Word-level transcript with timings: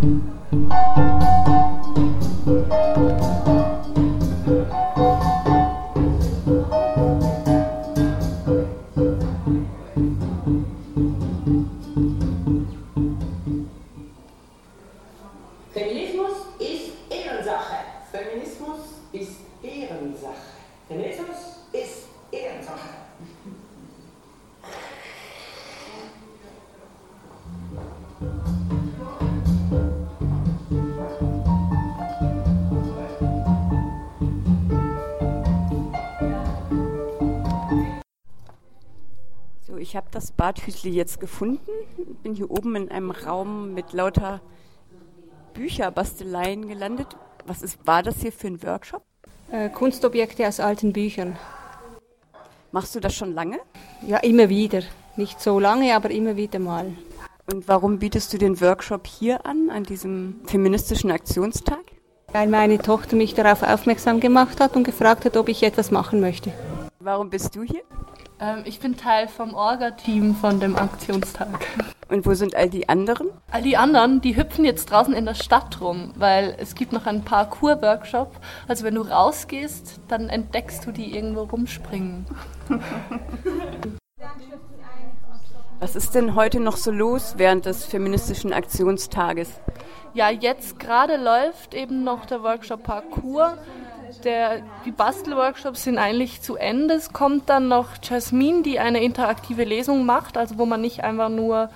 Feminismus 0.00 0.16
ist 16.58 16.92
Ehrensache. 17.10 17.76
Feminismus 18.10 18.78
ist 19.12 19.36
Ehrensache. 19.62 20.32
Feminismus 20.88 21.49
ich 39.90 39.96
habe 39.96 40.06
das 40.12 40.30
Badhüsli 40.30 40.90
jetzt 40.90 41.18
gefunden. 41.18 41.68
Bin 42.22 42.32
hier 42.32 42.48
oben 42.48 42.76
in 42.76 42.92
einem 42.92 43.10
Raum 43.10 43.74
mit 43.74 43.92
lauter 43.92 44.40
Bücherbasteleien 45.52 46.68
gelandet. 46.68 47.08
Was 47.44 47.60
ist, 47.60 47.84
war 47.84 48.04
das 48.04 48.20
hier 48.20 48.30
für 48.30 48.46
ein 48.46 48.62
Workshop? 48.62 49.02
Äh, 49.50 49.68
Kunstobjekte 49.68 50.46
aus 50.46 50.60
alten 50.60 50.92
Büchern. 50.92 51.36
Machst 52.70 52.94
du 52.94 53.00
das 53.00 53.16
schon 53.16 53.34
lange? 53.34 53.58
Ja, 54.06 54.18
immer 54.18 54.48
wieder. 54.48 54.82
Nicht 55.16 55.40
so 55.40 55.58
lange, 55.58 55.96
aber 55.96 56.12
immer 56.12 56.36
wieder 56.36 56.60
mal. 56.60 56.92
Und 57.52 57.66
warum 57.66 57.98
bietest 57.98 58.32
du 58.32 58.38
den 58.38 58.60
Workshop 58.60 59.08
hier 59.08 59.44
an, 59.44 59.70
an 59.70 59.82
diesem 59.82 60.40
feministischen 60.44 61.10
Aktionstag? 61.10 61.82
Weil 62.32 62.46
meine 62.46 62.78
Tochter 62.78 63.16
mich 63.16 63.34
darauf 63.34 63.64
aufmerksam 63.64 64.20
gemacht 64.20 64.60
hat 64.60 64.76
und 64.76 64.84
gefragt 64.84 65.24
hat, 65.24 65.36
ob 65.36 65.48
ich 65.48 65.64
etwas 65.64 65.90
machen 65.90 66.20
möchte. 66.20 66.52
Warum 67.02 67.30
bist 67.30 67.56
du 67.56 67.62
hier? 67.62 67.80
Ähm, 68.38 68.60
ich 68.66 68.78
bin 68.78 68.94
Teil 68.94 69.26
vom 69.26 69.54
Orga-Team 69.54 70.34
von 70.34 70.60
dem 70.60 70.76
Aktionstag. 70.76 71.48
Und 72.10 72.26
wo 72.26 72.34
sind 72.34 72.54
all 72.54 72.68
die 72.68 72.90
anderen? 72.90 73.30
All 73.50 73.62
die 73.62 73.78
anderen, 73.78 74.20
die 74.20 74.36
hüpfen 74.36 74.66
jetzt 74.66 74.90
draußen 74.90 75.14
in 75.14 75.24
der 75.24 75.32
Stadt 75.32 75.80
rum, 75.80 76.12
weil 76.16 76.54
es 76.58 76.74
gibt 76.74 76.92
noch 76.92 77.06
einen 77.06 77.24
Parkour-Workshop. 77.24 78.38
Also 78.68 78.84
wenn 78.84 78.96
du 78.96 79.00
rausgehst, 79.00 80.00
dann 80.08 80.28
entdeckst 80.28 80.84
du 80.84 80.92
die 80.92 81.16
irgendwo 81.16 81.44
rumspringen. 81.44 82.26
Was 85.78 85.96
ist 85.96 86.14
denn 86.14 86.34
heute 86.34 86.60
noch 86.60 86.76
so 86.76 86.90
los 86.90 87.36
während 87.38 87.64
des 87.64 87.86
feministischen 87.86 88.52
Aktionstages? 88.52 89.58
Ja, 90.12 90.28
jetzt 90.28 90.78
gerade 90.78 91.16
läuft 91.16 91.72
eben 91.72 92.04
noch 92.04 92.26
der 92.26 92.42
Workshop 92.42 92.82
Parkour 92.82 93.56
der, 94.24 94.62
die 94.84 94.90
Bastelworkshops 94.90 95.84
sind 95.84 95.98
eigentlich 95.98 96.42
zu 96.42 96.56
Ende. 96.56 96.94
Es 96.94 97.12
kommt 97.12 97.48
dann 97.48 97.68
noch 97.68 97.88
Jasmine, 98.02 98.62
die 98.62 98.78
eine 98.78 99.02
interaktive 99.02 99.64
Lesung 99.64 100.06
macht, 100.06 100.36
also 100.36 100.58
wo 100.58 100.66
man 100.66 100.80
nicht 100.80 101.04
einfach 101.04 101.28
nur 101.28 101.70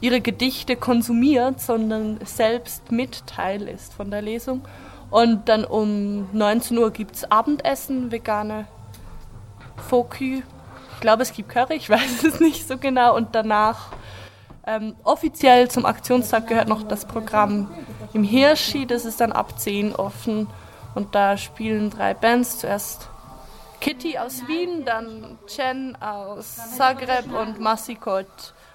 ihre 0.00 0.20
Gedichte 0.20 0.76
konsumiert, 0.76 1.60
sondern 1.60 2.18
selbst 2.24 2.92
mit 2.92 3.26
Teil 3.26 3.68
ist 3.68 3.94
von 3.94 4.10
der 4.10 4.22
Lesung. 4.22 4.62
Und 5.10 5.48
dann 5.48 5.64
um 5.64 6.28
19 6.32 6.76
Uhr 6.78 6.90
gibt 6.90 7.16
es 7.16 7.30
Abendessen, 7.30 8.10
vegane 8.10 8.66
Fokü. 9.88 10.42
Ich 10.94 11.00
glaube, 11.00 11.22
es 11.22 11.32
gibt 11.32 11.48
Curry, 11.48 11.74
ich 11.74 11.90
weiß 11.90 12.24
es 12.24 12.40
nicht 12.40 12.66
so 12.66 12.76
genau. 12.78 13.16
Und 13.16 13.34
danach 13.34 13.92
ähm, 14.66 14.96
offiziell 15.04 15.70
zum 15.70 15.86
Aktionstag 15.86 16.48
gehört 16.48 16.68
noch 16.68 16.82
das 16.82 17.04
Programm 17.04 17.70
im 18.12 18.24
Hirschi, 18.24 18.86
das 18.86 19.04
ist 19.04 19.20
dann 19.20 19.32
ab 19.32 19.58
10 19.58 19.94
offen. 19.94 20.48
Und 20.96 21.14
da 21.14 21.36
spielen 21.36 21.90
drei 21.90 22.14
Bands. 22.14 22.58
Zuerst 22.58 23.10
Kitty 23.82 24.16
aus 24.16 24.48
Wien, 24.48 24.86
dann 24.86 25.38
Chen 25.46 25.94
aus 26.00 26.76
Zagreb 26.78 27.30
und 27.32 27.60
Massikot 27.60 28.24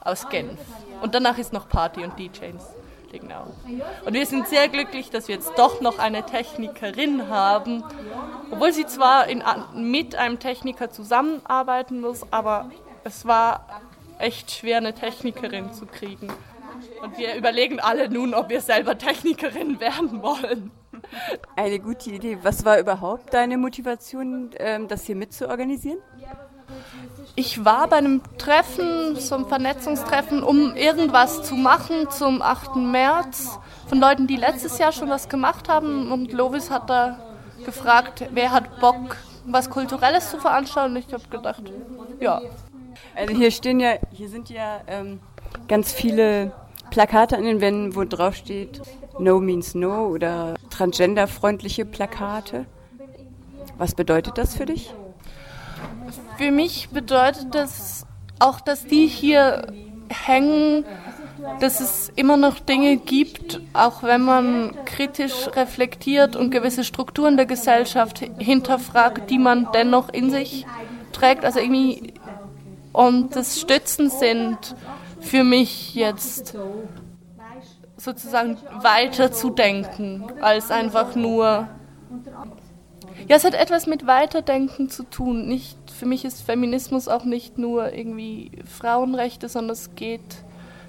aus 0.00 0.26
Genf. 0.30 0.58
Und 1.02 1.14
danach 1.14 1.36
ist 1.36 1.52
noch 1.52 1.68
Party 1.68 2.02
und 2.04 2.18
DJs. 2.18 2.64
Genau. 3.12 3.54
Und 4.06 4.14
wir 4.14 4.24
sind 4.24 4.48
sehr 4.48 4.68
glücklich, 4.68 5.10
dass 5.10 5.28
wir 5.28 5.34
jetzt 5.34 5.52
doch 5.58 5.82
noch 5.82 5.98
eine 5.98 6.24
Technikerin 6.24 7.28
haben, 7.28 7.84
obwohl 8.50 8.72
sie 8.72 8.86
zwar 8.86 9.28
in, 9.28 9.42
mit 9.74 10.16
einem 10.16 10.38
Techniker 10.38 10.90
zusammenarbeiten 10.90 12.00
muss, 12.00 12.32
aber 12.32 12.70
es 13.04 13.26
war 13.26 13.82
echt 14.18 14.50
schwer, 14.50 14.78
eine 14.78 14.94
Technikerin 14.94 15.74
zu 15.74 15.84
kriegen. 15.84 16.28
Und 17.02 17.18
wir 17.18 17.34
überlegen 17.34 17.78
alle 17.78 18.08
nun, 18.08 18.32
ob 18.32 18.48
wir 18.48 18.62
selber 18.62 18.96
Technikerin 18.96 19.80
werden 19.80 20.22
wollen. 20.22 20.70
Eine 21.54 21.78
gute 21.78 22.10
Idee. 22.10 22.38
Was 22.42 22.64
war 22.64 22.78
überhaupt 22.78 23.32
deine 23.32 23.56
Motivation, 23.58 24.50
ähm, 24.58 24.88
das 24.88 25.04
hier 25.04 25.16
mitzuorganisieren? 25.16 25.98
Ich 27.34 27.64
war 27.64 27.88
bei 27.88 27.96
einem 27.96 28.22
Treffen, 28.38 29.16
so 29.16 29.34
einem 29.34 29.46
Vernetzungstreffen, 29.46 30.42
um 30.42 30.74
irgendwas 30.74 31.42
zu 31.42 31.54
machen 31.54 32.10
zum 32.10 32.42
8. 32.42 32.76
März 32.76 33.58
von 33.88 34.00
Leuten, 34.00 34.26
die 34.26 34.36
letztes 34.36 34.78
Jahr 34.78 34.92
schon 34.92 35.08
was 35.08 35.28
gemacht 35.28 35.68
haben. 35.68 36.10
Und 36.10 36.32
Lovis 36.32 36.70
hat 36.70 36.88
da 36.90 37.18
gefragt, 37.64 38.24
wer 38.32 38.52
hat 38.52 38.80
Bock, 38.80 39.16
was 39.44 39.70
Kulturelles 39.70 40.30
zu 40.30 40.38
veranstalten. 40.38 40.96
Und 40.96 41.06
ich 41.06 41.12
habe 41.12 41.28
gedacht, 41.28 41.62
ja. 42.20 42.40
Also 43.14 43.34
hier 43.34 43.50
stehen 43.50 43.80
ja, 43.80 43.94
hier 44.12 44.28
sind 44.28 44.50
ja 44.50 44.80
ähm, 44.86 45.20
ganz 45.68 45.92
viele 45.92 46.52
Plakate 46.90 47.36
an 47.36 47.44
den 47.44 47.60
Wänden, 47.60 47.94
wo 47.94 48.04
drauf 48.04 48.34
steht 48.34 48.80
No 49.18 49.40
means 49.40 49.74
no 49.74 50.06
oder 50.08 50.56
transgenderfreundliche 50.70 51.84
Plakate. 51.84 52.66
Was 53.78 53.94
bedeutet 53.94 54.38
das 54.38 54.56
für 54.56 54.66
dich? 54.66 54.94
Für 56.38 56.50
mich 56.50 56.90
bedeutet 56.90 57.54
das 57.54 58.06
auch, 58.38 58.60
dass 58.60 58.84
die 58.84 59.06
hier 59.06 59.66
hängen, 60.08 60.84
dass 61.60 61.80
es 61.80 62.12
immer 62.16 62.36
noch 62.36 62.58
Dinge 62.58 62.96
gibt, 62.96 63.60
auch 63.72 64.02
wenn 64.02 64.22
man 64.22 64.72
kritisch 64.84 65.48
reflektiert 65.54 66.36
und 66.36 66.50
gewisse 66.50 66.84
Strukturen 66.84 67.36
der 67.36 67.46
Gesellschaft 67.46 68.18
hinterfragt, 68.38 69.30
die 69.30 69.38
man 69.38 69.68
dennoch 69.74 70.08
in 70.10 70.30
sich 70.30 70.66
trägt. 71.12 71.44
Also 71.44 71.60
irgendwie 71.60 72.14
und 72.92 73.36
das 73.36 73.60
Stützen 73.60 74.08
sind 74.08 74.74
für 75.20 75.44
mich 75.44 75.94
jetzt 75.94 76.56
sozusagen 77.96 78.58
weiter 78.82 79.32
zu 79.32 79.50
denken, 79.50 80.24
als 80.40 80.70
einfach 80.70 81.14
nur. 81.14 81.68
Ja, 83.28 83.36
es 83.36 83.44
hat 83.44 83.54
etwas 83.54 83.86
mit 83.86 84.06
Weiterdenken 84.06 84.88
zu 84.88 85.02
tun. 85.02 85.48
Nicht, 85.48 85.76
für 85.90 86.06
mich 86.06 86.24
ist 86.24 86.42
Feminismus 86.42 87.08
auch 87.08 87.24
nicht 87.24 87.58
nur 87.58 87.92
irgendwie 87.92 88.52
Frauenrechte, 88.64 89.48
sondern 89.48 89.72
es 89.72 89.94
geht 89.94 90.20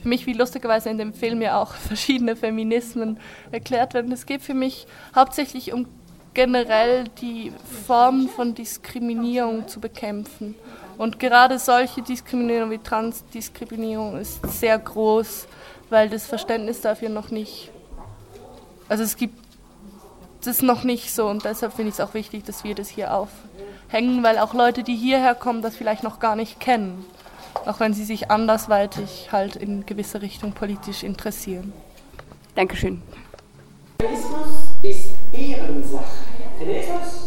für 0.00 0.08
mich, 0.08 0.26
wie 0.26 0.32
lustigerweise 0.32 0.90
in 0.90 0.98
dem 0.98 1.12
Film 1.14 1.42
ja 1.42 1.60
auch 1.60 1.74
verschiedene 1.74 2.36
Feminismen 2.36 3.18
erklärt 3.50 3.94
werden, 3.94 4.12
es 4.12 4.26
geht 4.26 4.42
für 4.42 4.54
mich 4.54 4.86
hauptsächlich 5.14 5.72
um 5.72 5.86
generell 6.34 7.04
die 7.20 7.52
Form 7.86 8.28
von 8.28 8.54
Diskriminierung 8.54 9.68
zu 9.68 9.80
bekämpfen. 9.80 10.54
Und 10.96 11.18
gerade 11.18 11.58
solche 11.58 12.02
Diskriminierung 12.02 12.70
wie 12.70 12.78
Transdiskriminierung 12.78 14.18
ist 14.18 14.40
sehr 14.46 14.78
groß 14.78 15.46
weil 15.92 16.08
das 16.08 16.26
Verständnis 16.26 16.80
dafür 16.80 17.10
noch 17.10 17.30
nicht, 17.30 17.70
also 18.88 19.04
es 19.04 19.16
gibt 19.16 19.38
das 20.42 20.62
noch 20.62 20.82
nicht 20.82 21.14
so 21.14 21.28
und 21.28 21.44
deshalb 21.44 21.74
finde 21.74 21.90
ich 21.90 21.96
es 21.96 22.00
auch 22.00 22.14
wichtig, 22.14 22.44
dass 22.44 22.64
wir 22.64 22.74
das 22.74 22.88
hier 22.88 23.14
aufhängen, 23.14 24.24
weil 24.24 24.38
auch 24.38 24.54
Leute, 24.54 24.82
die 24.82 24.96
hierher 24.96 25.34
kommen, 25.34 25.62
das 25.62 25.76
vielleicht 25.76 26.02
noch 26.02 26.18
gar 26.18 26.34
nicht 26.34 26.58
kennen, 26.58 27.04
auch 27.66 27.78
wenn 27.78 27.94
sie 27.94 28.04
sich 28.04 28.30
andersweitig 28.30 29.28
halt 29.30 29.54
in 29.54 29.86
gewisse 29.86 30.22
Richtung 30.22 30.52
politisch 30.52 31.04
interessieren. 31.04 31.72
Dankeschön. 32.54 33.02
Feminismus 34.00 34.48
ist 34.82 35.10
Ehrensache. 35.32 36.04
Feminismus 36.58 37.06
ist 37.06 37.21